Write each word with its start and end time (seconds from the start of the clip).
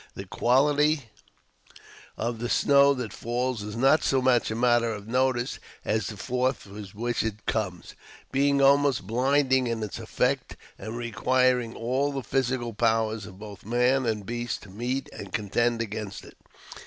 The 0.15 0.25
quantity 0.25 1.03
of 2.17 2.39
the 2.39 2.49
snow 2.49 2.95
that 2.95 3.13
falls 3.13 3.61
is 3.61 3.75
not 3.75 4.01
so 4.03 4.19
much 4.19 4.49
a 4.49 4.55
matter 4.55 4.91
of 4.91 5.07
notice 5.07 5.59
as 5.85 6.07
the 6.07 6.17
force 6.17 6.65
with 6.65 6.95
which 6.95 7.21
it 7.21 7.45
comes, 7.45 7.93
being 8.31 8.63
almost 8.63 9.05
blinding 9.05 9.67
in 9.67 9.83
its 9.83 9.99
effects 9.99 10.55
and 10.79 10.97
requiring 10.97 11.75
all 11.75 12.11
the 12.11 12.23
physical 12.23 12.73
powers 12.73 13.27
of 13.27 13.37
both 13.37 13.63
man 13.63 14.07
and 14.07 14.25
beast 14.25 14.63
to 14.63 14.69
meet 14.71 15.07
and 15.13 15.33
contend 15.33 15.83
against 15.83 16.23
it. 16.25 16.35